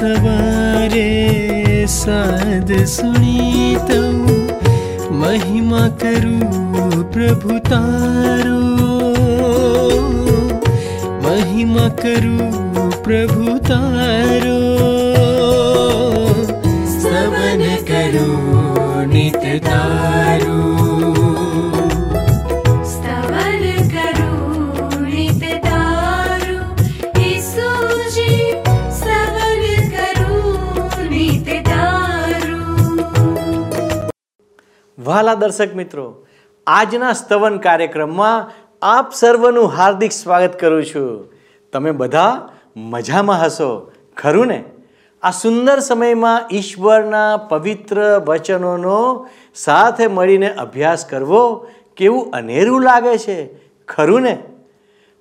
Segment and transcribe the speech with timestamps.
[0.00, 1.10] सवारे
[1.86, 4.02] साधु सुनीतौ।
[5.12, 6.38] महिमा करु
[7.12, 8.48] प्रभु तार।
[11.26, 12.38] महिमा करु
[13.02, 14.99] प्रभु तार।
[35.20, 36.26] વહાલા દર્શક મિત્રો,
[36.66, 38.50] આજના સ્તવન કાર્યક્રમમાં
[38.82, 41.28] આપ સર્વનું હાર્દિક સ્વાગત કરું છું.
[41.72, 44.64] તમે બધા મજામાં હશો, ખરું ને?
[45.22, 53.38] આ સુંદર સમયમાં ઈશ્વરના પવિત્ર વચનોનો સાથે મળીને અભ્યાસ કરવો કેવું અનેરું લાગે છે,
[53.86, 54.38] ખરું ને?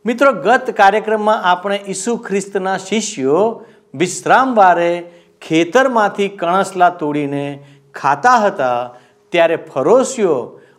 [0.05, 5.11] મિત્રો, ગત કાર્યક્રમમાં આપણે ઈસુ ખ્રિસ્તના શિષ્યો વિશ્રામવારે
[5.41, 8.95] ખેતરમાંથી કણસલા તોડીને ખાતા હતા
[9.31, 10.35] ત્યારે ફરોશીઓ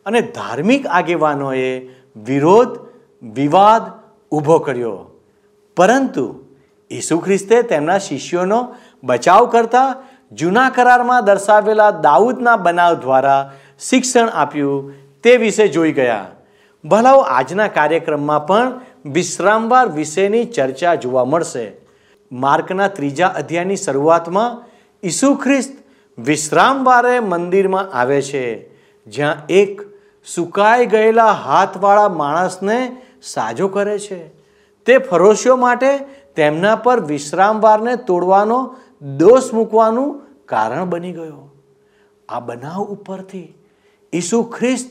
[0.06, 2.78] અને ધાર્મિક આગેવાનોએ વિરોધ,
[3.22, 3.82] વિવાદ
[4.32, 5.10] ઊભો કર્યો.
[5.76, 6.44] પરંતુ
[6.92, 9.96] ઈસુ ખ્રિસ્તે તેમના શિષ્યોનો બચાવ કરતા
[10.32, 14.92] જૂના કરારમાં દર્શાવેલા દાઉદના બનાવ દ્વારા શિક્ષણ આપ્યું
[15.22, 16.26] તે વિશે જોઈ ગયા.
[16.84, 21.72] ભલાઓ આજના કાર્યક્રમમાં પણ વિશ્રામવાર વિશેની ચર્ચા જોવા મળશે.
[22.32, 24.64] માર્કના ત્રીજા અધ્યાયની શરૂઆતમાં
[25.06, 25.72] ઈસુ ખ્રિસ્ત
[26.18, 28.74] વિશ્રામવારે મંદિરમાં આવે છે,
[29.06, 29.82] જ્યાં એક
[30.34, 34.28] સુકાઈ ગયેલા હાથવાળા માણસને સાજો કરે છે.
[34.86, 35.98] તે ફરોશીઓ માટે
[36.36, 41.50] તેમના પર વિશ્રામવારને તોડવાનો દોષ મૂકવાનું કારણ બની ગયો.
[42.28, 43.54] આ બનાવ ઉપરથી
[44.12, 44.90] ઈસુ ખ્રિસ્ત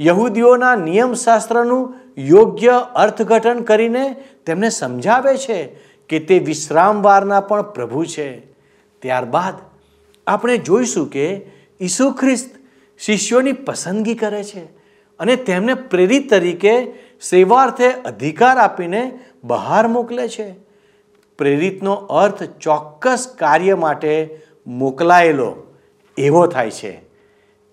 [0.00, 4.16] યહૂદીઓના નિયમશાસ્ત્રનું યોગ્ય અર્થઘટન કરીને
[4.46, 5.76] તેમને સમજાવે છે
[6.08, 8.40] કે તે વિશ્રામવારના પણ પ્રભુ છે.
[9.02, 9.73] ત્યારબાદ
[10.26, 11.46] આપણે જોઈશું કે
[11.80, 12.50] ઈસુ ખ્રિસ્ત
[12.98, 14.64] શિષ્યોની પસંદગી કરે છે
[15.18, 16.92] અને તેમને પ્રેરિત તરીકે
[17.30, 20.54] સેવાર્થે અધિકાર આપીને બહાર મોકલે છે.
[21.38, 25.56] પ્રેરિતનો અર્થ ચોક્કસ કાર્ય માટે મોકલાયેલો
[26.18, 27.00] એવો થાય છે.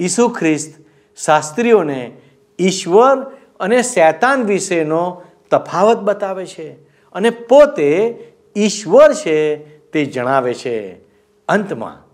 [0.01, 0.85] ઈસુ ખ્રિસ્ત
[1.25, 2.12] શાસ્ત્રીઓને
[2.59, 3.18] ઈશ્વર
[3.59, 6.72] અને શૈતાન વિશેનો તફાવત બતાવે છે
[7.13, 8.18] અને પોતે
[8.57, 10.94] ઈશ્વર છે તે જણાવે છે.
[11.47, 12.10] અંતમાં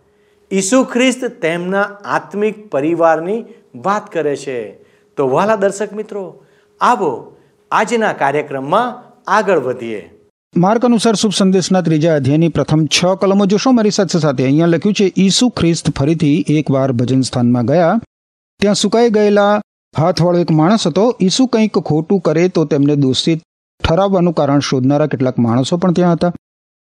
[0.52, 4.74] ઈસુ ખ્રિસ્ત તેમના આત્મિક પરિવારની વાત કરે છે.
[5.18, 6.44] તો વાલા દર્શક મિત્રો,
[6.82, 7.36] આવો
[7.72, 10.12] આજના કાર્યક્રમમાં આગળ વધીએ.
[10.58, 13.72] માર્ક અનુસાર શુભ સંદેશના ત્રીજા અધ્યાયની પ્રથમ છ કલમો જોશો.
[13.72, 18.00] મારી સાથે સાથે અહીંયા લખ્યું છે, ઈસુ ખ્રિસ્ત ફરીથી એકવાર ભજન સ્થાનમાં ગયા.
[18.62, 19.62] ત્યાં સુકાઈ ગયેલા
[19.98, 21.16] હાથવાળો એક માણસ હતો.
[21.22, 23.40] ઈસુ કંઈક ખોટું કરે તો તેમને દોષિત
[23.90, 26.34] ઠરાવવાનું કારણ શોધનારા કેટલાક માણસો પણ ત્યાં હતા.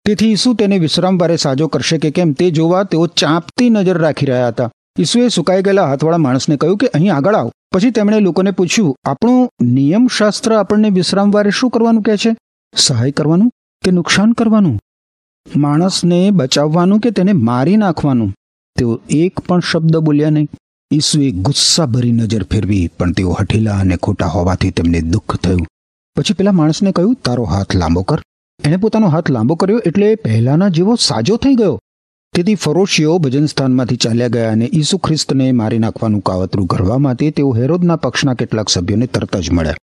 [0.06, 4.48] તેથી ઈસુ તેને વિશ્રામવારે સાજો કરશે કે કેમ તે જોવા તેઓ ચાંપતી નજર રાખી રહ્યા
[4.48, 4.72] હતા.
[5.00, 7.52] ઈસુએ સુકાઈ ગયેલા હાથવાળા માણસને કહ્યું કે અહીં આગળ આવ.
[7.72, 12.36] પછી તેમણે લોકોને પૂછ્યું, આપણું નિયમશાસ્ત્ર આપણને વિશ્રામવારે શું કરવાનું કહે છે?
[12.76, 13.52] સહાય કરવાનું
[13.84, 14.80] કે નુકસાન કરવાનું?
[15.56, 18.34] માણસને બચાવવાનું કે તેને મારી નાખવાનું?
[18.80, 20.48] તેઓ એક પણ શબ્દ બોલ્યા નહીં.
[20.92, 25.66] ઈસુએ ગુસ્સાભરી નજર ફેરવી, પણ તેઓ હઠીલા અને ખોટા હોવાથી તેમને દુઃખ થયું.
[26.16, 28.22] પછી પેલા માણસને કહ્યું, તારો હાથ લાંબો કર.
[28.66, 31.80] એણે પોતાનો હાથ લાંબો કર્યો એટલે પહેલાના જેવો સાજો થઈ ગયો.
[32.34, 37.52] તેથી ફરોશીઓ ભજન સ્થાનમાંથી ચાલ્યા ગયા અને ઈસુ ખ્રિસ્તને મારી નાખવાનું કાવતરું ઘડવા માટે તેઓ
[37.52, 39.82] હેરોદના પક્ષના કેટલાક સભ્યોને તરત જ મળ્યા.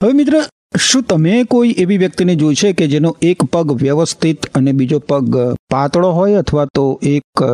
[0.00, 0.44] હવે મિત્ર,
[0.80, 5.36] શું તમે કોઈ એવી વ્યક્તિને જોઈ છે કે જેનો એક પગ વ્યવસ્થિત અને બીજો પગ
[5.70, 7.44] પાતળો હોય અથવા તો એક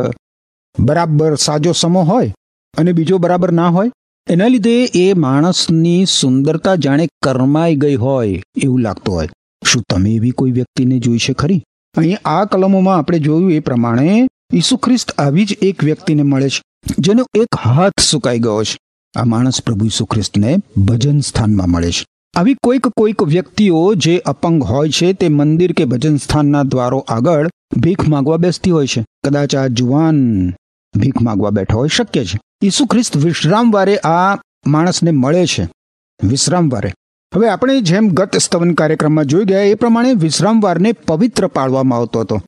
[0.79, 2.33] બરાબર સાજો સમો હોય
[2.77, 3.91] અને બીજો બરાબર ના હોય?
[4.29, 9.29] એના લીધે એ માણસની સુંદરતા જાણે કરમાઈ ગઈ હોય એવું લાગતું હોય.
[9.65, 11.63] શું તમે એવી કોઈ વ્યક્તિને જોઈ છે ખરી?
[11.97, 16.61] અહીં આ કલમોમાં આપણે જોયું એ પ્રમાણે ઈસુ ખ્રિસ્ત આવી જ એક વ્યક્તિને મળે છે,
[16.99, 18.77] જેનો એક હાથ સુકાઈ ગયો છે.
[19.15, 22.05] આ માણસ પ્રભુ ઈસુ ખ્રિસ્તને ભજન સ્થાનમાં મળે છે.
[22.35, 27.49] આવી કોઈક કોઈક વ્યક્તિઓ જે અપંગ હોય છે તે મંદિર કે ભજન સ્થાનના દ્વારો આગળ
[27.77, 29.05] ભીખ માગવા બેસતી હોય છે.
[29.23, 30.49] કદાચ આ જુવાન
[30.95, 32.39] ભીખ માગવા બેઠા હોય, શક્ય છે.
[32.63, 34.35] ઈસુ ખ્રિસ્ત વિશ્રામવારે આ
[34.67, 35.69] માણસને મળે છે.
[36.23, 36.93] વિશ્રામવારે.
[37.33, 42.41] હવે આપણે જેમ ગત સ્તવન કાર્યક્રમમાં જોઈ ગયા, એ પ્રમાણે વિશ્રામવારને પવિત્ર પાળવામાં આવતો હતો.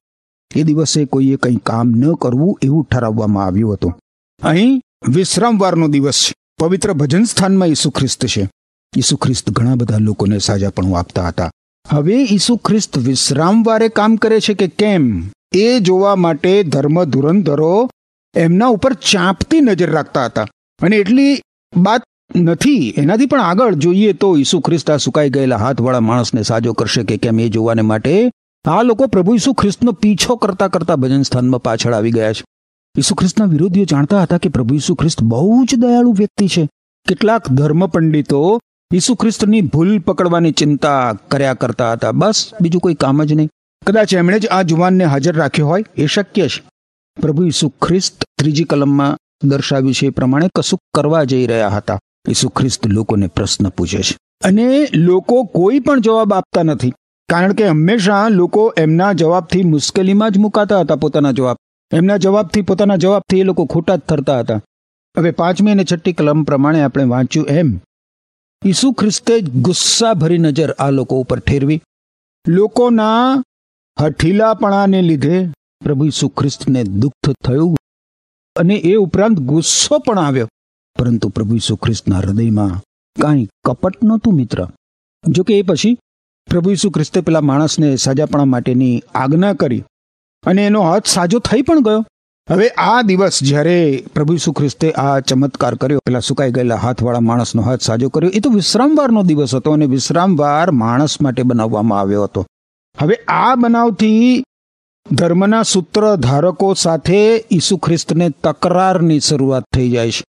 [0.56, 4.00] એ દિવસે કોઈએ કંઈ કામ ન કરવું એવું ઠરાવવામાં આવ્યું હતું.
[4.44, 8.50] અહીં વિશ્રામવારનો દિવસ પવિત્ર ભજન સ્થાનમાં ઈસુ ખ્રિસ્ત છે.
[8.98, 11.52] ઈસુ ખ્રિસ્ત ઘણા બધા લોકોને સાજાપણું આપતા હતા.
[11.88, 15.30] હવે ઈસુ ખ્રિસ્ત વિશ્રામવારે કામ કરે છે કે કેમ?
[15.52, 17.90] એ જોવા માટે ધર્મ ધુરંધરો
[18.36, 20.48] એમના ઉપર ચાંપતી નજર રાખતા હતા.
[20.82, 21.42] અને એટલી
[21.78, 22.02] વાત
[22.36, 22.94] નથી.
[22.98, 27.18] એનાથી પણ આગળ જોઈએ તો ઈસુ ખ્રિસ્ત આ સુકાઈ ગયેલા હાથવાળા માણસને સાજો કરશે કે
[27.18, 28.32] કેમ એ જોવાને માટે
[28.66, 32.44] આ લોકો પ્રભુ ઈસુ ખ્રિસ્તનો પીછો કરતા કરતા ભજન સ્થાનમાં પાછળ આવી ગયા છે.
[32.98, 36.70] ઈસુ ખ્રિસ્તના વિરોધીઓ જાણતા હતા કે પ્રભુ ઈસુ ખ્રિસ્ત બહુ જ દયાળુ વ્યક્તિ છે.
[37.08, 38.60] કેટલાક ધર્મ પંડિતો
[38.94, 42.12] ઈસુ ખ્રિસ્તની ભૂલ પકડવાની ચિંતા કર્યા કરતા હતા.
[42.12, 43.50] બસ, બીજું કોઈ કામ જ નહીં.
[43.86, 46.64] કદાચ એમણે જ આ જુવાનને હાજર રાખ્યો હોય એ શક્ય છે.
[47.22, 52.00] પ્રભુ ઈસુ ખ્રિસ્ત ત્રીજી કલમમાં દર્શાવ્યું છે એ પ્રમાણે કશુંક કરવા જઈ રહ્યા હતા.
[52.28, 54.18] ઈસુ ખ્રિસ્ત લોકોને પ્રશ્ન પૂછે છે.
[54.44, 56.94] અને લોકો કોઈ પણ જવાબ આપતા નથી.
[57.30, 61.58] કારણ કે હંમેશા લોકો એમના જવાબથી મુશ્કેલીમાં જ મુકાતા હતા પોતાના જવાબ.
[61.94, 64.62] એમના જવાબથી, પોતાના જવાબથી એ લોકો ખોટા જ થરતા હતા.
[65.18, 67.80] હવે પાંચમી અને છઠ્ઠી કલમ પ્રમાણે આપણે વાંચ્યું એમ.
[68.66, 71.82] ઈસુ ખ્રિસ્તે ગુસ્સા ભરી નજર આ લોકો ઉપર ઠેરવી.
[72.48, 73.44] લોકોના
[74.00, 75.50] હઠીલાપણાને લીધે
[75.84, 77.78] પ્રભુ ઈસુ ખ્રિસ્તને દુઃખ થયું.
[78.56, 80.48] અને એ ઉપરાંત ગુસ્સો પણ આવ્યો.
[81.00, 82.76] પરંતુ પ્રભુ ઈસુ ખ્રિસ્તના હૃદયમાં
[83.18, 84.60] કાંઈ કપટ નહોતું મિત્ર.
[85.24, 85.98] જોકે એ પછી
[86.48, 89.84] પ્રભુ ઈસુ ખ્રિસ્તે પેલા માણસને સાજાપણા માટેની આજ્ઞા કરી
[90.44, 92.04] અને એનો હાથ સાજો થઈ પણ ગયો.
[92.50, 93.80] હવે આ દિવસ જ્યારે
[94.14, 98.40] પ્રભુ ઈસુ ખ્રિસ્તે આ ચમત્કાર કર્યો, પેલા સુકાઈ ગયેલા હાથવાળા માણસનો હાથ સાજો કર્યો, એ
[98.40, 102.46] તો વિશ્રામવારનો દિવસ હતો અને વિશ્રામવાર માણસ માટે બનાવવામાં આવ્યો હતો.
[102.98, 104.44] હવે આ બનાવથી
[105.12, 107.20] ધર્મના સૂત્ર ધારકો સાથે
[107.52, 110.24] ઈસુ ખ્રિસ્તને તકરારની શરૂઆત થઈ જાય છે.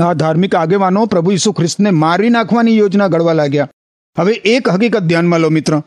[0.00, 3.68] આ ધાર્મિક આગેવાનો પ્રભુ ઈસુ ખ્રિસ્તને મારી નાખવાની યોજના ઘડવા લાગ્યા.
[4.18, 5.82] હવે એક હકીકત ધ્યાનમાં લો મિત્ર.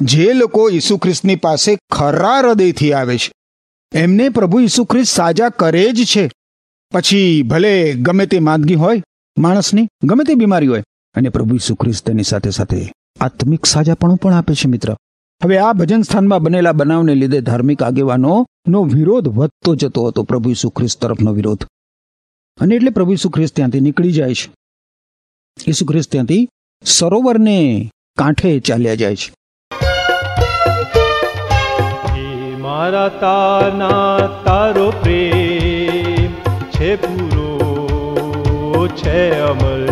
[0.00, 3.32] જે લોકો ઈસુ ખ્રિસ્તની પાસે ખરા હૃદયથી આવે છે,
[3.92, 6.30] એમને પ્રભુ ઈસુ ખ્રિસ્ત સાજા કરે જ છે.
[6.92, 9.02] પછી ભલે ગમે તે માંદગી હોય,
[9.38, 10.84] માણસની, ગમે તે બીમારી હોય,
[11.14, 14.96] અને પ્રભુ ઈસુ ખ્રિસ્ત તેની સાથે સાથે આત્મિક સાજાપણું પણ આપે છે મિત્ર.
[15.44, 20.50] હવે આ ભજન સ્થાનમાં બનેલા બનાવને લીધે ધાર્મિક આગેવાનો નો વિરોધ વધતો જતો હતો, પ્રભુ
[20.50, 21.66] ઈસુ ખ્રિસ્ત તરફનો વિરોધ.
[22.60, 24.54] અને એટલે પ્રભુ ઈસુ ખ્રિસ્ત ત્યાંથી નીકળી જાય છે.
[25.68, 26.48] ઈસુ ખ્રિસ્ત ત્યાંથી
[26.84, 29.34] સરોવરને કાંઠે ચાલ્યા જાય છે.
[32.56, 36.32] મારા તારના તારો પ્રેમ
[36.70, 39.86] છે પૂરો, છે અમલ.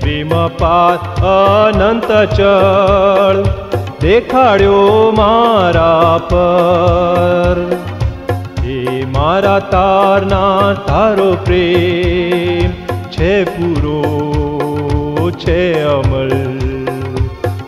[0.00, 3.42] પ્રેમ પાર અનંત ચળ
[4.00, 7.95] દેખાડ્યો મારા પર.
[9.16, 12.72] મારા તારના તારો પ્રેમ
[13.10, 14.00] છે પૂરો,
[15.30, 16.32] છે અમલ.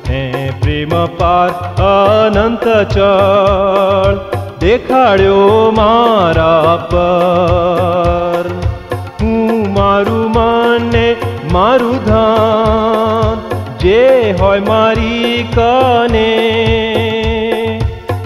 [0.09, 1.49] હે પ્રેમ પાર
[1.87, 4.19] અનંત ચળ,
[4.61, 8.45] દેખાડ્યો મારા પર.
[9.23, 11.17] હું મારું માને
[11.53, 13.39] મારું ધામ
[13.79, 16.31] જે હોય મારી કને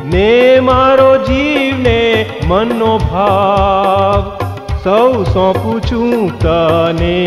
[0.04, 2.01] ને મારો જીવને
[2.48, 4.22] મનનો ભાવ
[4.84, 7.19] સૌ સોંપું છું તને.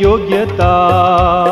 [0.00, 1.49] યોગ્યતા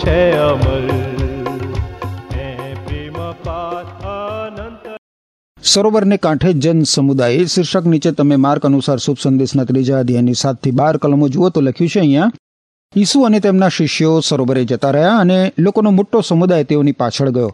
[0.00, 0.90] છે અનંત.
[5.62, 10.96] સરોવરને કાંઠે જન સમુદાય શીર્ષક નીચે તમે માર્ક અનુસાર શુભ સંદેશના ત્રીજા અધ્યાયની સાતથી બાર
[10.96, 12.30] કલમો જુઓ તો લખ્યું છે અહીંયા,
[12.96, 17.52] ઈસુ અને તેમના શિષ્યો સરોવરે જતા રહ્યા અને લોકોનો મોટો સમુદાય તેઓની પાછળ ગયો.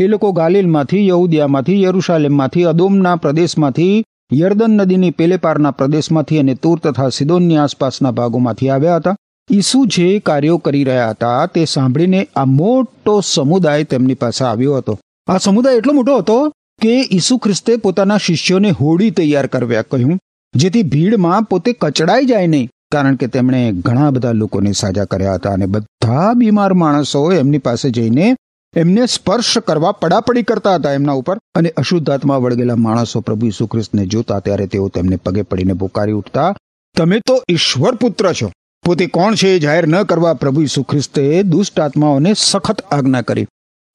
[0.00, 7.56] એ લોકો ગાલિલમાંથી, યહુદિયામાંથી, યરુશાલેમમાંથી, અદોમના પ્રદેશમાંથી, યર્દન નદીની પેલેપારના પ્રદેશમાંથી અને તૂર તથા સિદોનની
[7.56, 9.14] આસપાસના ભાગોમાંથી આવ્યા હતા.
[9.50, 14.94] ઈસુ જે કાર્યો કરી રહ્યા હતા તે સાંભળીને આ મોટો સમુદાય તેમની પાસે આવ્યો હતો.
[15.28, 16.38] આ સમુદાય એટલો મોટો હતો
[16.82, 20.18] કે ઈસુ ખ્રિસ્તે પોતાના શિષ્યોને હોડી તૈયાર કરવા કહ્યું,
[20.54, 25.54] જેથી ભીડમાં પોતે કચડાઈ જાય નહીં, કારણ કે તેમણે ઘણા બધા લોકોને સાજા કર્યા હતા
[25.60, 28.34] અને બધા બીમાર માણસો એમની પાસે જઈને
[28.74, 34.10] એમને સ્પર્શ કરવા પડાપડી કરતા હતા એમના ઉપર અને અશુદ્ધાત્મા વળગેલા માણસો પ્રભુ ઈસુ ખ્રિસ્તને
[34.12, 36.52] જોતા ત્યારે તેઓ તેમને પગે પડીને પોકારી ઉઠતા,
[36.96, 38.50] તમે તો ઈશ્વર પુત્ર છો.
[38.86, 43.46] પોતે કોણ છે એ જાહેર ન કરવા પ્રભુ ઈસુ ખ્રિસ્તે દુષ્ટ આત્માઓને સખત આજ્ઞા કરી.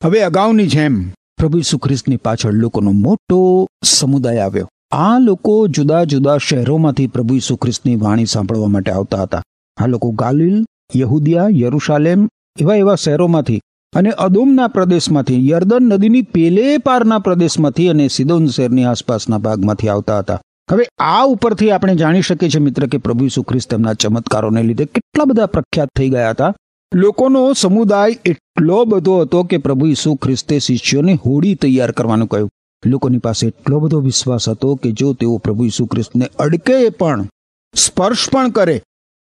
[0.03, 4.69] હવે અગાઉની જેમ પ્રભુ ઈસુ ખ્રિસ્તની પાછળ લોકોનો મોટો સમુદાય આવ્યો.
[4.91, 9.43] આ લોકો જુદા જુદા શહેરોમાંથી પ્રભુ ઈસુ ખ્રિસ્તની વાણી સાંભળવા માટે આવતા હતા.
[9.77, 12.29] આ લોકો ગાલિલ, યહુદિયા, યરુશાલેમ
[12.59, 13.61] એવા એવા શહેરોમાંથી
[13.95, 20.41] અને અદોમના પ્રદેશમાંથી, યર્દન નદીની પેલે પારના પ્રદેશમાંથી અને સિદોન શહેરની આસપાસના ભાગમાંથી આવતા હતા.
[20.69, 24.85] હવે આ ઉપરથી આપણે જાણી શકીએ છીએ મિત્ર કે પ્રભુ ઈસુ ખ્રિસ્ત તેમના ચમત્કારોને લીધે
[24.85, 26.53] કેટલા બધા પ્રખ્યાત થઈ ગયા હતા.
[26.95, 32.49] લોકોનો સમુદાય એટલો બધો હતો કે પ્રભુ ઈસુ ખ્રિસ્તે શિષ્યોને હોડી તૈયાર કરવાનું કહ્યું.
[32.85, 37.27] લોકોની પાસે એટલો બધો વિશ્વાસ હતો કે જો તેઓ પ્રભુ ઈસુ ખ્રિસ્તને અડકે પણ,
[37.75, 38.81] સ્પર્શ પણ કરે,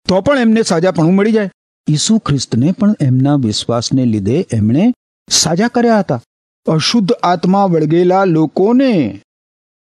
[0.08, 1.52] તો પણ એમને સાજાપણું મળી જાય.
[1.90, 4.94] ઈસુ ખ્રિસ્તને પણ એમના વિશ્વાસને લીધે એમણે
[5.30, 6.22] સાજા કર્યા હતા.
[6.68, 9.22] અશુદ્ધ આત્મા વળગેલા લોકોને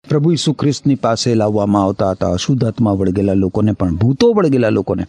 [0.08, 2.28] પ્રભુ ઈસુ ખ્રિસ્તની પાસે લાવવામાં આવતા હતા.
[2.28, 5.06] અશુદ્ધ આત્મા વળગેલા લોકોને પણ, ભૂતો વળગેલા લોકોને.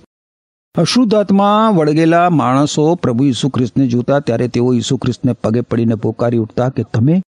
[0.75, 6.38] અશુદ્ધ આત્મા વળગેલા માણસો પ્રભુ ઈસુ ખ્રિસ્તને જોતા ત્યારે તેઓ ઈસુ ખ્રિસ્તને પગે પડીને પોકારી
[6.38, 7.22] ઉઠતા કે, તમે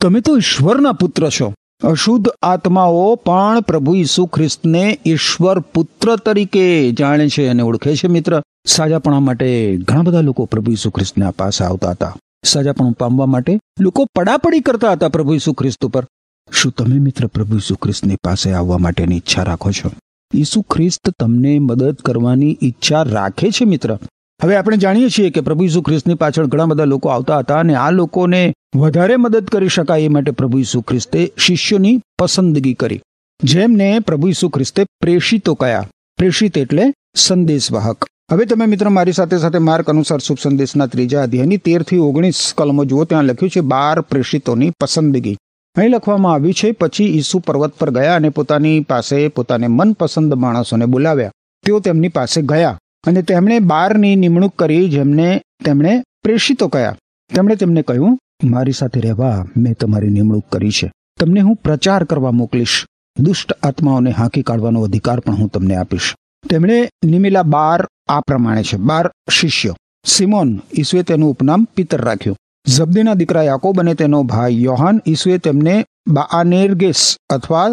[0.00, 1.54] તમે તો ઈશ્વરના પુત્ર છો.
[1.82, 8.42] અશુદ્ધ આત્માઓ પણ પ્રભુ ઈસુ ખ્રિસ્તને ઈશ્વર પુત્ર તરીકે જાણે છે અને ઓળખે છે, મિત્ર.
[8.66, 12.16] સાજાપણા માટે ઘણા બધા લોકો પ્રભુ ઈસુ ખ્રિસ્તના પાસે આવતા હતા.
[12.44, 16.06] સાજાપણું પામવા માટે લોકો પડાપડી કરતા હતા પ્રભુ ઈસુ ખ્રિસ્ત ઉપર.
[16.54, 19.90] શું તમે મિત્ર પ્રભુ ઈસુ ખ્રિસ્તની પાસે આવવા માટેની ઈચ્છા રાખો છો?
[20.34, 23.98] ઈસુ ખ્રિસ્ત તમને મદદ કરવાની ઈચ્છા રાખે છે, મિત્ર.
[24.40, 27.74] હવે આપણે જાણીએ છીએ કે પ્રભુ ઈસુ ખ્રિસ્તની પાછળ ઘણા બધા લોકો આવતા હતા અને
[27.74, 28.42] આ લોકોને
[28.76, 33.00] વધારે મદદ કરી શકાય એ માટે પ્રભુ ઈસુ ખ્રિસ્તે શિષ્યોની પસંદગી કરી,
[33.40, 35.86] જેમને પ્રભુ ઈસુ ખ્રિસ્તે પ્રેષિતો કયા.
[36.18, 36.84] પ્રેષિત એટલે
[37.16, 38.04] સંદેશવાહક.
[38.32, 42.84] હવે તમે મિત્ર મારી સાથે સાથે માર્ક અનુસાર શુભ સંદેશના ત્રીજા અધ્યાયની તેરથી ઓગણીસ કલમો
[42.84, 45.36] જુઓ, ત્યાં લખ્યું છે બાર પ્રેષિતોની પસંદગી.
[45.76, 50.86] અહીં લખવામાં આવ્યું છે, પછી ઈસુ પર્વત પર ગયા અને પોતાની પાસે પોતાને મનપસંદ માણસોને
[50.86, 51.32] બોલાવ્યા.
[51.64, 56.96] તેઓ તેમની પાસે ગયા અને તેમણે બારની નિમણૂક કરી જેમને તેમણે પ્રેષિતો કયા.
[57.34, 60.92] તેમણે તેમને કહ્યું, મારી સાથે રહેવા મેં તમારી નિમણૂક કરી છે.
[61.20, 62.86] તમને હું પ્રચાર કરવા મોકલીશ.
[63.18, 66.14] દુષ્ટ આત્માઓને હાંકી કાઢવાનો અધિકાર પણ હું તમને આપીશ.
[66.50, 69.76] તેમણે નિમેલા બાર આ પ્રમાણે છે, બાર શિષ્યો.
[70.04, 72.36] સિમોન ઈસુએ તેનું ઉપનામ પિતર રાખ્યું.
[72.66, 75.74] ઝબદીના દીકરા યાકોબ અને તેનો ભાઈ યોહાન ઈસુએ તેમને
[76.08, 77.66] બાઆનેર્ગેસ અથવા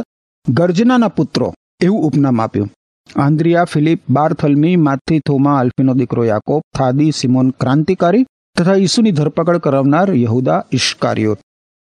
[0.48, 2.70] ગર્જનાના પુત્રો એવું ઉપનામ આપ્યું.
[3.16, 8.26] આંદ્રિયા, ફિલિપ, બારથલમી માથી થોમા, આલ્ફીનો દીકરો યાકોબ, થાદી, સિમોન ક્રાંતિકારી
[8.58, 11.38] તથા ઈસુની ધરપકડ કરાવનાર યહુદા ઇશ્કારીઓ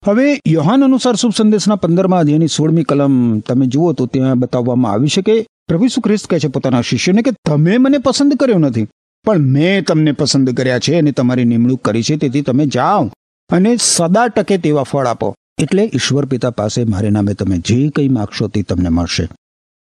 [0.04, 5.08] હવે યોહાન અનુસાર શુભ સંદેશના પંદરમા અધ્યાયની સોળમી કલમ તમે જુઓ તો ત્યાં બતાવવામાં આવી
[5.08, 5.36] છે કે
[5.68, 8.88] પ્રભુ ખ્રિસ્ત કહે છે પોતાના શિષ્યોને કે તમે મને પસંદ કર્યો નથી.
[9.28, 13.12] પણ મેં તમને પસંદ કર્યા છે અને તમારી નિમણૂક કરી છે, તેથી તમે જાઓ
[13.50, 15.36] અને સદા ટકે તેવા ફળ આપો.
[15.58, 19.26] એટલે ઈશ્વર પિતા પાસે મારે નામે તમે જે કંઈ માગશો તે તમને મળશે.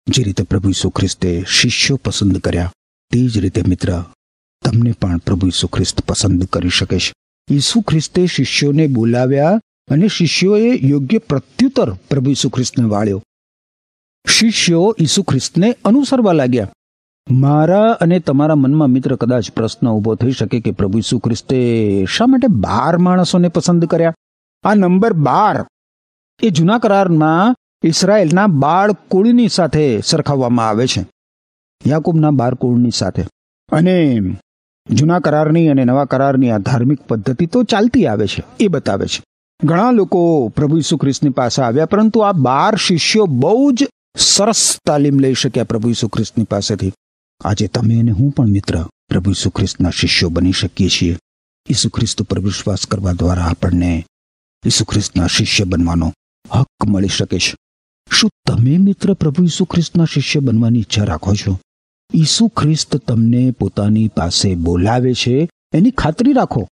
[0.07, 2.73] જે રીતે પ્રભુ ખ્રિસ્તે શિષ્યો પસંદ કર્યા,
[3.13, 3.91] તે જ રીતે મિત્ર,
[4.65, 7.13] તમને પણ પ્રભુ ઈસુ ખ્રિસ્ત પસંદ કરી શકે છે.
[7.51, 9.61] ઈસુ ખ્રિસ્તે શિષ્યોને બોલાવ્યા
[9.91, 13.23] અને શિષ્યોએ યોગ્ય પ્રત્યુત્તર પ્રભુ ઈસુ ખ્રિસ્તને વાળ્યો.
[14.29, 16.73] શિષ્યો ઈસુ ખ્રિસ્તને અનુસરવા લાગ્યા.
[17.31, 21.59] મારા અને તમારા મનમાં મિત્ર કદાચ પ્રશ્ન ઊભો થઈ શકે કે પ્રભુ ઈસુ ખ્રિસ્તે
[22.05, 24.15] શા માટે બાર માણસોને પસંદ કર્યા?
[24.65, 25.67] આ નંબર બાર
[26.43, 31.07] એ જૂના કરારમાં ઇસરાયલના બાળ કુળની સાથે સરખાવવામાં આવે છે.
[31.87, 33.23] યાકુબના બાર કુળની સાથે.
[33.73, 34.21] અને
[34.91, 39.23] જૂના કરારની અને નવા કરારની આ ધાર્મિક પદ્ધતિ તો ચાલતી આવે છે, એ બતાવે છે.
[39.65, 45.19] ઘણા લોકો પ્રભુ ઈસુ ખ્રિસ્તની પાસે આવ્યા, પરંતુ આ બાર શિષ્યો બહુ જ સરસ તાલીમ
[45.19, 46.93] લઈ શક્યા પ્રભુ ઈસુ ખ્રિસ્તની પાસેથી.
[47.45, 51.19] આજે તમે અને હું પણ મિત્ર પ્રભુ ઈસુ ખ્રિસ્તના શિષ્યો બની શકીએ છીએ.
[51.71, 54.05] ઈસુ ખ્રિસ્ત પર વિશ્વાસ કરવા દ્વારા આપણને
[54.67, 56.13] ઈસુ ખ્રિસ્તના શિષ્ય બનવાનો
[56.55, 57.55] હક મળી શકે છે.
[58.13, 61.59] શું તમે મિત્ર પ્રભુ ઈસુ ખ્રિસ્તના શિષ્ય બનવાની ઈચ્છા રાખો છો?
[62.15, 65.49] ઈસુ ખ્રિસ્ત તમને પોતાની પાસે બોલાવે છે?
[65.75, 66.69] એની ખાતરી રાખો.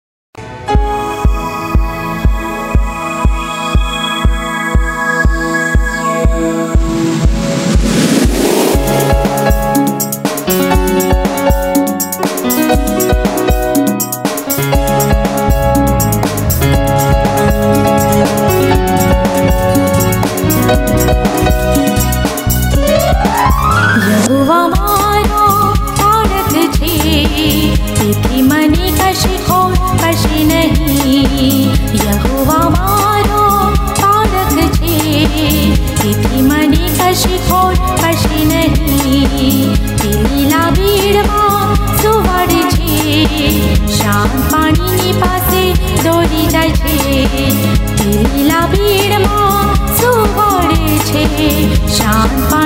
[51.86, 52.61] 上吧。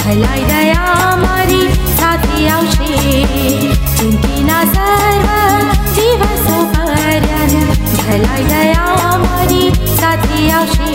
[0.00, 2.98] ભલાઈ દયા મારી સાથે આવશે
[3.96, 5.28] જિંદગીના સર્વ
[5.96, 7.54] દિવસો પર્યંત
[7.98, 10.92] ભલાઈ દયા મારી સાથે આવશે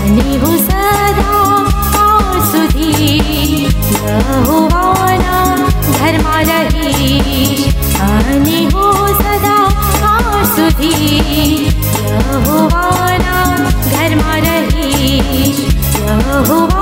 [0.00, 1.58] અને હું સદા
[1.92, 3.68] કાળ સુધી
[4.02, 5.48] યહોવાના
[5.90, 7.64] ઘરમાં રહીશ
[8.08, 9.64] અને હું સદા
[9.96, 11.72] કાળ સુધી
[12.06, 13.50] યહોવાના
[13.86, 15.60] ઘરમાં રહીશ
[16.00, 16.75] યહોવાના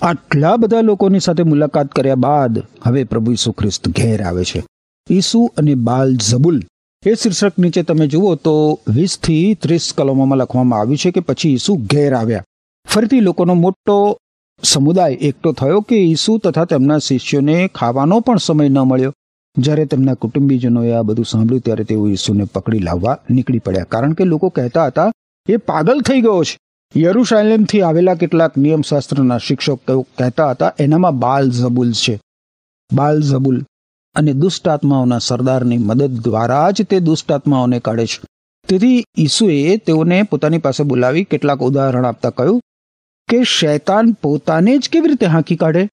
[0.00, 4.62] આટલા બધા લોકોની સાથે મુલાકાત કર્યા બાદ હવે પ્રભુ ઈસુ ખ્રિસ્ત ઘેર આવે છે.
[5.10, 6.62] ઈસુ અને બાલ ઝબુલ.
[7.06, 11.76] એ શીર્ષક નીચે તમે જુઓ તો વીસથી ત્રીસ કલમોમાં લખવામાં આવ્યું છે કે પછી ઈસુ
[11.76, 12.44] ઘેર આવ્યા.
[12.88, 14.18] ફરીથી લોકોનો મોટો
[14.62, 19.12] સમુદાય એકઠો થયો કે ઈસુ તથા તેમના શિષ્યોને ખાવાનો પણ સમય ન મળ્યો.
[19.58, 23.84] જ્યારે તેમના કુટુંબીજનોએ આ બધું સાંભળ્યું ત્યારે તેઓ ઈસુને પકડી લાવવા નીકળી પડ્યા.
[23.84, 25.12] કારણ કે લોકો કહેતા હતા,
[25.48, 26.58] એ પાગલ થઈ ગયો છે.
[27.00, 32.20] યરુશાલેમથી આવેલા કેટલાક નિયમશાસ્ત્રના શિક્ષકો કહેતા હતા, એનામાં બાલ ઝબુલ છે.
[32.92, 33.64] બાલ ઝબુલ
[34.14, 38.20] અને દુષ્ટ આત્માઓના સરદારની મદદ દ્વારા જ તે દુષ્ટ આત્માઓને કાઢે છે.
[38.68, 42.60] તેથી ઈસુએ તેઓને પોતાની પાસે બોલાવી કેટલાક ઉદાહરણ આપતા કહ્યું
[43.28, 45.84] કે શૈતાન પોતાને જ કેવી રીતે હાંકી કાઢે?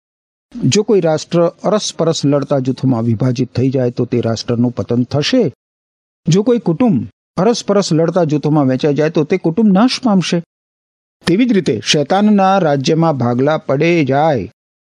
[0.74, 5.44] જો કોઈ રાષ્ટ્ર અરસપરસ લડતા જૂથોમાં વિભાજિત થઈ જાય તો તે રાષ્ટ્રનું પતન થશે.
[6.28, 10.42] જો કોઈ કુટુંબ અરસપરસ લડતા જૂથોમાં વેચાઈ જાય તો તે કુટુંબ નાશ પામશે.
[11.28, 14.48] તેવી જ રીતે શૈતાનના રાજ્યમાં ભાગલા પડે જાય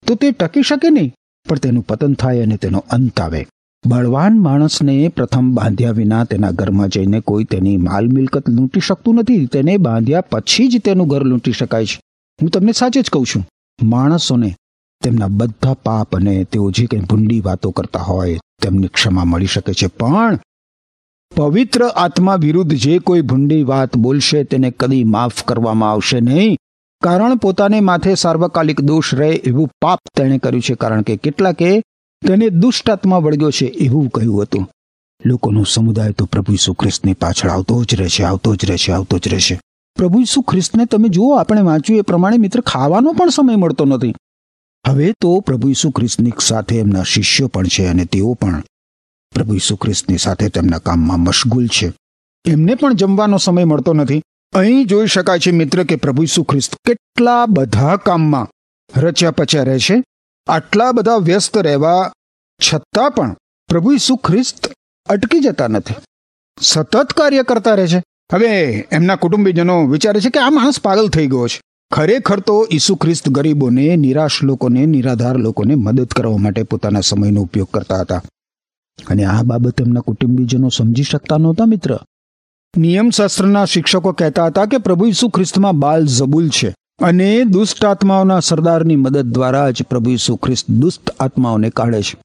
[0.05, 1.13] તો તે ટકી શકે નહીં,
[1.47, 3.41] પણ તેનું પતન થાય અને તેનો અંત આવે.
[3.83, 9.45] બળવાન માણસને પ્રથમ બાંધ્યા વિના તેના ઘરમાં જઈને કોઈ તેની માલ મિલકત લૂંટી શકતું નથી,
[9.53, 11.99] તેને બાંધ્યા પછી જ તેનું ઘર લૂંટી શકાય છે.
[12.41, 13.45] હું તમને સાચે જ કહું છું.
[13.83, 14.55] માણસોને,
[15.03, 19.73] તેમના બધા પાપ અને તેઓ જે કંઈ ભૂંડી વાતો કરતા હોય, તેમની ક્ષમા મળી શકે
[19.73, 19.87] છે.
[19.87, 20.39] પણ
[21.35, 26.57] પવિત્ર આત્મા વિરુદ્ધ જે કોઈ ભૂંડી વાત બોલશે, તેને કદી માફ કરવામાં આવશે નહીં.
[27.03, 30.73] કારણ પોતાને માથે સાર્વકાલિક દોષ રહે એવું પાપ તેણે કર્યું છે.
[30.73, 31.79] કારણ કે કેટલાકે
[32.27, 34.67] તેને દુષ્ટ આત્મા વળગ્યો છે એવું કહ્યું હતું.
[35.25, 36.75] લોકોનો સમુદાય તો પ્રભુ ઈસુ
[37.21, 39.59] પાછળ આવતો જ રહેશે, આવતો જ રહેશે, આવતો જ રહેશે.
[39.97, 44.13] પ્રભુ ઈસુ ખ્રિસ્તને તમે જુઓ, આપણે વાંચ્યું એ પ્રમાણે મિત્ર ખાવાનો પણ સમય મળતો નથી.
[44.87, 48.63] હવે તો પ્રભુ ઈસુ ખ્રિસ્તની સાથે એમના શિષ્યો પણ છે અને તેઓ પણ.
[49.33, 51.93] પ્રભુ ઈસુ ખ્રિસ્તની સાથે તેમના કામમાં મશગુલ છે.
[52.45, 54.21] એમને પણ જમવાનો સમય મળતો નથી.
[54.53, 58.47] અહીં જોઈ શકાય છે મિત્ર કે પ્રભુ ઈસુ ખ્રિસ્ત કેટલા બધા કામમાં
[58.99, 60.03] રચ્યા પચ્યા રહે છે.
[60.47, 62.11] આટલા બધા વ્યસ્ત રહેવા
[62.73, 63.35] છતાં પણ
[63.67, 64.71] પ્રભુ ઈસુ ખ્રિસ્ત
[65.09, 65.95] અટકી જતા નથી.
[66.61, 68.03] સતત કાર્ય કરતા રહે છે.
[68.33, 71.61] હવે એમના કુટુંબીજનો વિચારે છે કે આ માણસ પાગલ થઈ ગયો છે.
[71.91, 77.67] ખરેખર તો ઈસુ ખ્રિસ્ત ગરીબોને, નિરાશ લોકોને, નિરાધાર લોકોને મદદ કરવા માટે પોતાના સમયનો ઉપયોગ
[77.73, 78.21] કરતા હતા.
[79.07, 81.99] અને આ બાબત એમના કુટુંબીજનો સમજી શકતા નહોતા મિત્ર.
[82.77, 88.95] નિયમશાસ્ત્રના શિક્ષકો કહેતા હતા કે પ્રભુ ઈસુ ખ્રિસ્તમાં બાલ જબુલ છે અને દુષ્ટ આત્માઓના સરદારની
[88.95, 92.21] મદદ દ્વારા જ પ્રભુ ઈસુ ખ્રિસ્ત દુષ્ટ આત્માઓને કાઢે છે.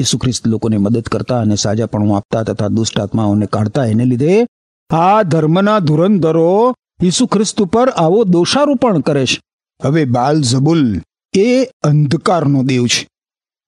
[0.00, 4.46] ઈસુ ખ્રિસ્ત લોકોને મદદ કરતા અને સાજાપણું આપતા તથા દુષ્ટ આત્માઓને કાઢતા એને લીધે
[4.92, 9.40] આ ધર્મના ધુરંધરો ઈસુ ખ્રિસ્ત ઉપર આવો દોષારોપણ કરે છે.
[9.84, 11.00] હવે બાલ જબુલ
[11.34, 13.08] એ અંધકારનો દેવ છે.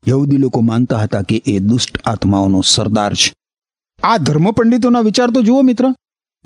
[0.09, 3.35] યહૂદી લોકો માનતા હતા કે એ દુષ્ટ આત્માઓનો સરદાર છે.
[4.03, 5.85] આ ધર્મ પંડિતોના વિચાર તો જુઓ મિત્ર.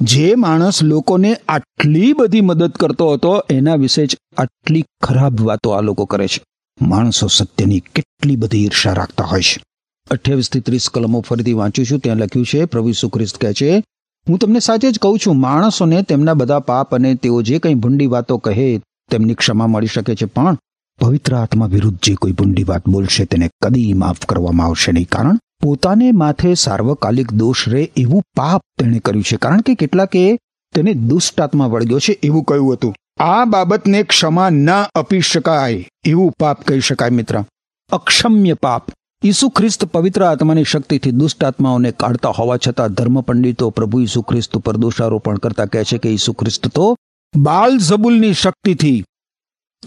[0.00, 5.80] જે માણસ લોકોને આટલી બધી મદદ કરતો હતો, એના વિશે જ આટલી ખરાબ વાતો આ
[5.80, 6.44] લોકો કરે છે.
[6.80, 9.62] માણસો સત્યની કેટલી બધી ઈર્ષા રાખતા હોય છે.
[10.10, 13.84] અઠ્યાવીસથી ત્રીસ કલમો ફરીથી વાંચું છું, ત્યાં લખ્યું છે, પ્રભુ સુખ્રિસ્ત કહે છે
[14.28, 18.06] હું તમને સાચે જ કહું છું, માણસોને તેમના બધા પાપ અને તેઓ જે કંઈ ભૂંડી
[18.06, 20.58] વાતો કહે, તેમની ક્ષમા મળી શકે છે, પણ
[21.00, 25.08] પવિત્ર આત્મા વિરુદ્ધ જે કોઈ ભૂંડી વાત બોલશે, તેને કદી માફ કરવામાં આવશે નહીં.
[25.08, 29.36] કારણ પોતાને માથે સાર્વકાલિક દોષ રહે એવું પાપ તેણે કર્યું છે.
[29.36, 30.38] કારણ કે કેટલાકે
[30.74, 32.94] તેને દુષ્ટ આત્મા વળગ્યો છે એવું કહ્યું હતું.
[33.20, 37.44] આ બાબતને ક્ષમા ના આપી શકાય એવું પાપ કહી શકાય મિત્ર.
[37.92, 38.88] અક્ષમ્ય પાપ.
[39.24, 44.56] ઈસુ ખ્રિસ્ત પવિત્ર આત્માની શક્તિથી દુષ્ટ આત્માઓને કાઢતા હોવા છતાં ધર્મ પંડિતો પ્રભુ ઈસુ ખ્રિસ્ત
[44.56, 46.96] પર દોષારોપણ કરતા કહે છે કે ઈસુ ખ્રિસ્ત તો
[47.36, 49.04] બાલ ઝબુલની શક્તિથી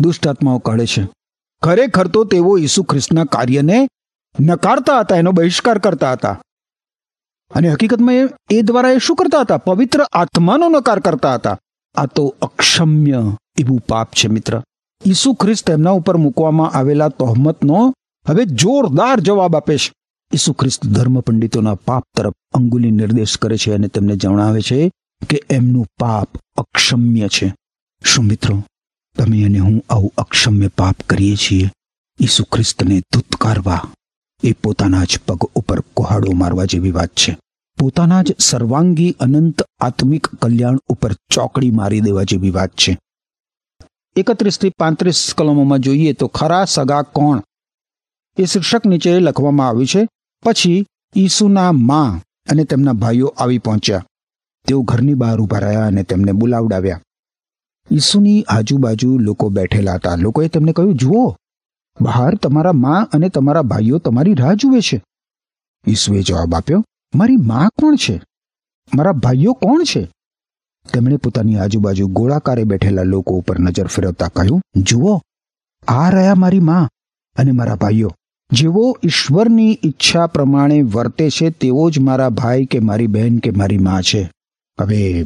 [0.02, 1.08] દુષ્ટ આત્માઓ કાઢે છે.
[1.62, 3.88] ખરેખર તો તેઓ ઈસુ ખ્રિસ્તના કાર્યને
[4.40, 6.42] નકારતા હતા, એનો બહિષ્કાર કરતા હતા.
[7.52, 9.58] અને હકીકતમાં એ એ દ્વારા એ શું કરતા હતા?
[9.58, 11.58] પવિત્ર આત્માનો નકાર કરતા હતા.
[11.96, 13.24] આ તો અક્ષમ્ય
[13.60, 14.62] એવું પાપ છે મિત્ર.
[15.08, 17.94] ઈસુ ખ્રિસ્ત એમના ઉપર મૂકવામાં આવેલા તહોમતનો
[18.30, 19.94] હવે જોરદાર જવાબ આપે છે.
[20.34, 24.92] ઈસુ ખ્રિસ્ત ધર્મ પંડિતોના પાપ તરફ અંગુલી નિર્દેશ કરે છે અને તેમને જણાવે છે
[25.30, 27.56] કે એમનું પાપ અક્ષમ્ય છે.
[28.06, 28.64] શું મિત્રો,
[29.18, 31.72] તમે અને હું આવું અક્ષમ્ય પાપ કરીએ છીએ?
[32.20, 33.92] ઈસુ ખ્રિસ્તને ધૂતકારવા
[34.44, 37.38] એ પોતાના જ પગ ઉપર કોહાડો મારવા જેવી વાત છે.
[37.80, 43.00] પોતાના જ સર્વાંગી અનંત આત્મિક કલ્યાણ ઉપર ચોકડી મારી દેવા જેવી વાત છે.
[44.16, 47.42] એકત્રીસથી પાંત્રીસ કલમોમાં જોઈએ તો ખરા સગા કોણ?
[48.42, 50.08] એ શીર્ષક નીચે લખવામાં આવ્યું છે,
[50.44, 54.06] પછી ઈસુના મા અને તેમના ભાઈઓ આવી પહોંચ્યા.
[54.68, 57.02] તેઓ ઘરની બહાર ઊભા રહ્યા અને તેમને બોલાવડાવ્યા.
[57.92, 60.16] ઈસુની આજુબાજુ લોકો બેઠેલા હતા.
[60.16, 61.36] લોકોએ તેમને કહ્યું, જુઓ,
[62.02, 65.04] બહાર તમારા મા અને તમારા ભાઈઓ તમારી રાહ જુએ છે.
[65.88, 66.84] ઈસુએ જવાબ આપ્યો,
[67.16, 68.22] મારી મા કોણ છે?
[68.96, 70.12] મારા ભાઈઓ કોણ છે?
[70.94, 75.22] તેમણે પોતાની આજુબાજુ ગોળાકારે બેઠેલા લોકો ઉપર નજર ફેરવતા કહ્યું, જુઓ,
[75.88, 76.90] આ રહ્યા મારી મા
[77.36, 78.12] અને મારા ભાઈઓ.
[78.52, 83.78] જેઓ ઈશ્વરની ઈચ્છા પ્રમાણે વર્તે છે, તેવો જ મારા ભાઈ કે મારી બહેન કે મારી
[83.78, 84.32] મા છે.
[84.82, 85.26] હવે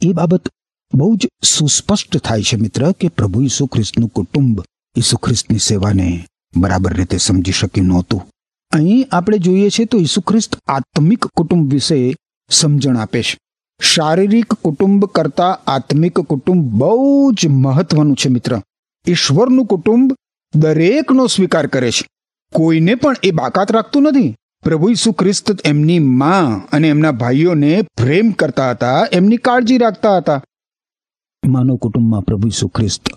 [0.00, 0.48] એ બાબત
[0.94, 4.62] બહુ જ સુસ્પષ્ટ થાય છે મિત્ર કે પ્રભુ ઈસુ ખ્રિસ્તનું કુટુંબ
[4.96, 8.26] ઈસુ ખ્રિસ્તની સેવાને બરાબર રીતે સમજી શક્યું નહોતું.
[8.72, 12.14] અહીં આપણે જોઈએ છે તો ઈસુ ખ્રિસ્ત આત્મિક કુટુંબ વિશે
[12.50, 13.38] સમજણ આપે છે.
[13.82, 18.60] શારીરિક કુટુંબ કરતા આત્મિક કુટુંબ બહુ જ મહત્વનું છે મિત્ર.
[19.06, 20.12] ઈશ્વરનું કુટુંબ
[20.54, 22.13] દરેકનો સ્વીકાર કરે છે.
[22.54, 24.36] કોઈને પણ એ બાકાત રાખતું નથી.
[24.62, 30.42] પ્રભુ ઈસુ ખ્રિસ્ત એમની માં અને એમના ભાઈઓને પ્રેમ કરતા હતા, એમની કાળજી રાખતા હતા.
[31.46, 33.08] માનવ કુટુંબમાં પ્રભુ ઈસુ ખ્રિસ્ત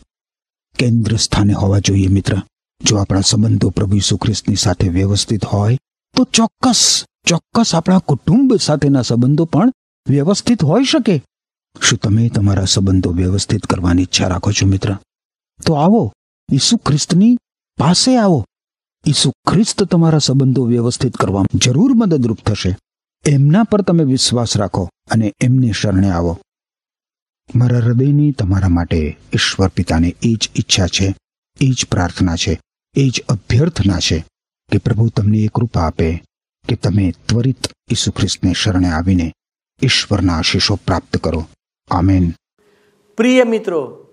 [0.80, 2.42] કેન્દ્ર સ્થાને હોવા જોઈએ મિત્ર.
[2.84, 5.78] જો આપણા સંબંધો પ્રભુ ઈસુ ખ્રિસ્તની સાથે વ્યવસ્થિત હોય,
[6.16, 9.72] તો ચોક્કસ ચોક્કસ આપણા કુટુંબ સાથેના સંબંધો પણ
[10.10, 11.24] વ્યવસ્થિત હોઈ શકે.
[11.82, 14.96] શું તમે તમારા સંબંધો વ્યવસ્થિત કરવાની ઈચ્છા રાખો છો મિત્ર?
[15.66, 16.14] તો આવો,
[16.54, 17.38] ઈસુ ખ્રિસ્તની
[17.78, 18.46] પાસે આવો.
[19.08, 22.78] ઈસુ ખ્રિસ્ત તમારા સંબંધો વ્યવસ્થિત કરવામાં જરૂર મદદરૂપ થશે.
[23.26, 26.40] એમના પર તમે વિશ્વાસ રાખો અને એમને શરણે આવો.
[27.56, 31.16] મારા હૃદયની તમારા માટે ઈશ્વર પિતાને એ જ ઈચ્છા છે,
[31.62, 32.60] એ જ પ્રાર્થના છે,
[32.96, 34.26] એ જ અભ્યર્થના છે
[34.72, 36.24] કે પ્રભુ તમને એ કૃપા આપે
[36.68, 39.34] કે તમે ત્વરિત ઈસુ ખ્રિસ્તને શરણે આવીને
[39.82, 41.48] ઈશ્વરના આશીષો પ્રાપ્ત કરો.
[41.92, 42.34] આમેન.
[43.18, 44.08] પ્રિય મિત્રો,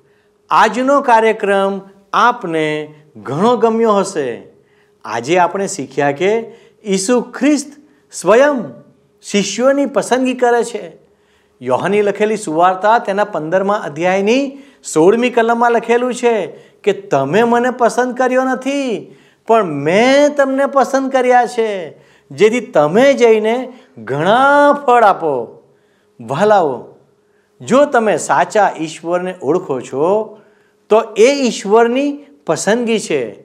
[0.50, 1.80] આજનો કાર્યક્રમ
[2.12, 4.53] આપને ઘણો ગમ્યો હશે.
[5.04, 6.52] આજે આપણે શીખ્યા કે
[6.84, 7.72] ઈસુ ખ્રિસ્ત
[8.12, 8.60] સ્વયં
[9.22, 10.92] શિષ્યોની પસંદગી કરે છે.
[11.62, 16.46] યોહની લખેલી સુવાર્તા તેના પંદરમા અધ્યાયની સોળમી કલમમાં લખેલું છે
[16.82, 21.98] કે તમે મને પસંદ કર્યો નથી, પણ મેં તમને પસંદ કર્યા છે.
[22.30, 25.62] જેથી તમે જઈને ઘણા ફળ આપો.
[26.20, 26.84] વહાલાઓ,
[27.60, 30.38] જો તમે સાચા ઈશ્વરને ઓળખો છો,
[30.88, 33.43] તો એ ઈશ્વરની પસંદગી છે.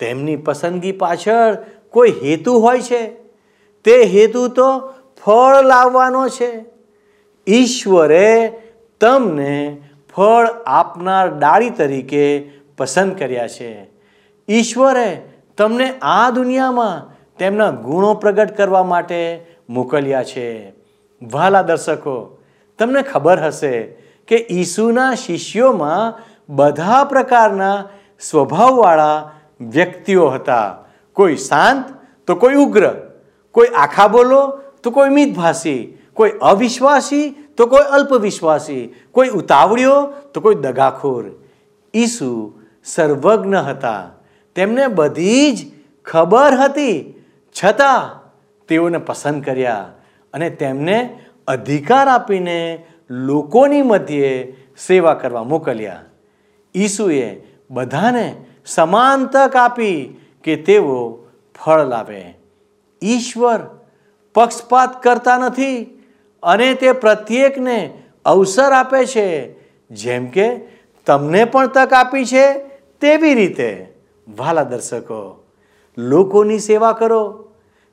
[0.00, 1.56] તેમની પસંદગી પાછળ
[1.90, 3.06] કોઈ હેતુ હોય છે?
[3.84, 4.78] તે હેતુ તો
[5.24, 6.64] ફળ લાવવાનો છે.
[7.48, 8.52] ઈશ્વરે
[9.00, 9.82] તમને
[10.16, 13.90] ફળ આપનાર ડાળી તરીકે પસંદ કર્યા છે.
[14.48, 15.22] ઈશ્વરે
[15.56, 20.70] તમને આ દુનિયામાં તેમના ગુણો પ્રગટ કરવા માટે મોકલ્યા છે.
[21.22, 22.38] વહાલા દર્શકો,
[22.78, 23.82] તમને ખબર હશે
[24.28, 27.88] કે ઈસુના શિષ્યોમાં બધા પ્રકારના
[28.20, 30.76] સ્વભાવવાળા વ્યક્તિઓ હતા.
[31.12, 31.84] કોઈ શાંત,
[32.26, 32.90] તો કોઈ ઉગ્ર.
[33.50, 35.98] કોઈ આખા બોલો, તો કોઈ મિતભાષી.
[36.14, 38.94] કોઈ અવિશ્વાસી, તો કોઈ અલ્પવિશ્વાસી.
[39.10, 41.24] કોઈ ઉતાવળીઓ, તો કોઈ દગાખોર.
[41.94, 42.52] ઈસુ
[42.84, 44.10] સર્વજ્ઞ હતા.
[44.54, 45.72] તેમને બધી જ
[46.04, 47.14] ખબર હતી.
[47.64, 48.20] છતાં
[48.68, 49.92] તેઓને પસંદ કર્યા
[50.34, 54.54] અને તેમને અધિકાર આપીને લોકોની મધ્યે
[54.88, 56.02] સેવા કરવા મોકલ્યા.
[56.74, 59.98] ઈસુએ બધાને સમાન તક આપી
[60.44, 60.98] કે તેઓ
[61.58, 62.22] ફળ લાવે
[63.02, 63.60] ઈશ્વર
[64.34, 65.78] પક્ષપાત કરતા નથી
[66.42, 67.78] અને તે પ્રત્યેકને
[68.26, 69.28] અવસર આપે છે
[69.90, 70.48] જેમ કે
[71.06, 72.44] તમને પણ તક આપી છે
[73.02, 73.70] તેવી રીતે
[74.28, 75.20] વાલા દર્શકો
[75.98, 77.22] લોકોની સેવા કરો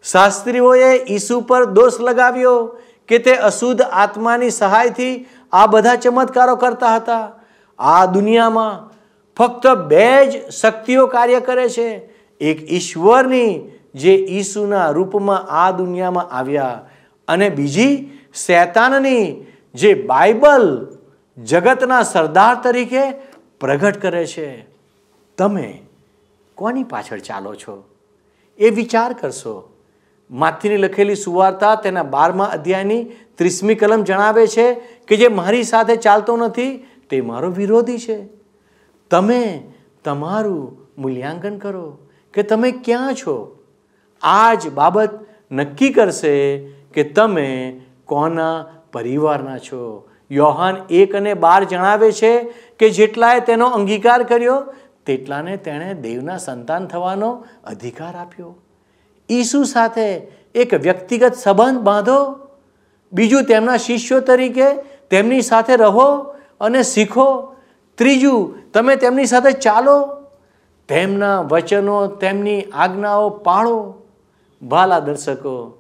[0.06, 2.58] શાસ્ત્રીઓએ ઈસુ પર દોષ લગાવ્યો
[3.10, 5.13] કે તે અશુદ્ધ આત્માની સહાયથી
[5.54, 7.26] આ બધા ચમત્કારો કરતા હતા
[7.80, 8.87] આ દુનિયામાં
[9.38, 12.10] ફક્ત બે જ શક્તિઓ કાર્ય કરે છે.
[12.41, 13.62] એક ઈશ્વરની,
[13.95, 16.89] જે ઈસુના રૂપમાં આ દુનિયામાં આવ્યા
[17.28, 19.45] અને બીજી શૈતાનની,
[19.76, 20.88] જે બાઇબલ
[21.43, 23.12] જગતના સરદાર તરીકે
[23.60, 24.65] પ્રગટ કરે છે.
[25.38, 25.82] તમે
[26.56, 27.84] કોની પાછળ ચાલો છો?
[28.58, 29.73] એ વિચાર કરશો.
[30.32, 33.04] માથીની લખેલી સુવાર્તા તેના બારમા અધ્યાયની
[33.36, 34.73] ત્રીસમી કલમ જણાવે છે
[35.08, 38.38] કે જે મારી સાથે ચાલતો નથી, તે મારો વિરોધી છે.
[39.12, 41.98] તમે તમારું મૂલ્યાંકન કરો
[42.34, 43.58] કે તમે ક્યાં છો?
[44.22, 45.10] આ જ બાબત
[45.52, 50.10] નક્કી કરશે કે તમે કોના પરિવારના છો?
[50.32, 52.43] યોહાન એક અને બાર જણાવે છે
[52.80, 54.74] કે જેટલાએ તેનો અંગીકાર કર્યો,
[55.06, 58.56] તેટલાને તેણે દેવના સંતાન થવાનો અધિકાર આપ્યો.
[59.32, 60.17] ઈસુ સાથે
[60.56, 62.48] એક વ્યક્તિગત સંબંધ બાંધો.
[63.13, 64.74] બીજું તેમના શિષ્યો તરીકે
[65.10, 66.24] તેમની સાથે રહો
[66.62, 67.56] અને શીખો
[67.98, 70.24] ત્રીજું, તમે તેમની સાથે ચાલો,
[70.88, 73.96] તેમના વચનો, તેમની આજ્ઞાઓ પાળો.
[74.62, 75.78] ભાલા દર્શકો,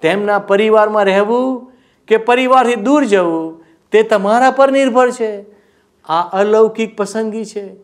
[0.00, 1.72] તેમના પરિવારમાં રહેવું
[2.08, 5.42] કે પરિવારથી દૂર જવું, તે તમારા પર નિર્ભર છે.
[6.04, 7.74] આ અલૌકિક પસંદગી છે.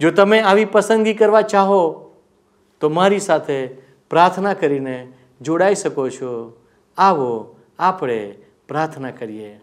[0.00, 2.10] જો તમે આવી પસંદગી કરવા ચાહો,
[2.80, 3.66] તો મારી સાથે
[4.10, 6.60] પ્રાર્થના કરીને જોડાઈ શકો છો.
[6.98, 8.34] આવો, આપણે
[8.68, 9.60] પ્રાર્થના કરીએ.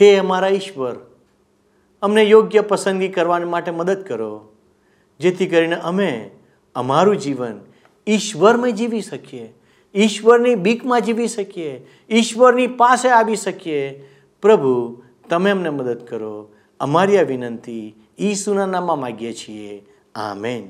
[0.00, 0.96] હે અમારા ઈશ્વર
[2.02, 4.52] અમને યોગ્ય પસંદગી કરવા માટે મદદ કરો.
[5.20, 6.30] જેથી કરીને અમે
[6.74, 7.60] અમારું જીવન
[8.06, 9.54] ઈશ્વરમાં જીવી શકીએ.
[9.94, 11.86] ઈશ્વરની બીકમાં જીવી શકીએ.
[12.10, 14.08] ઈશ્વરની પાસે આવી શકીએ.
[14.42, 16.52] પ્રભુ, તમે અમને મદદ કરો.
[16.80, 19.86] અમારી આ વિનંતી ઈસુના નામમાં માગીએ છીએ.
[20.14, 20.64] આમેન.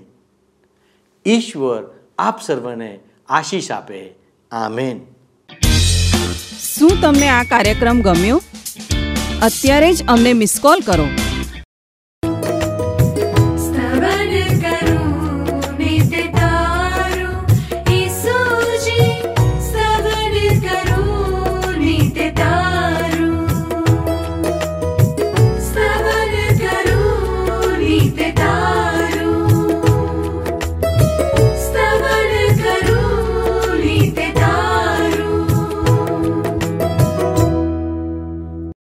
[1.27, 1.83] ઈશ્વર
[2.19, 4.15] આપ સર્વને આશીષ આપે.
[4.53, 5.01] આમેન.
[6.79, 8.41] શું તમને આ કાર્યક્રમ ગમ્યો?
[9.47, 11.07] અત્યારે જ અમને મિસ કોલ કરો.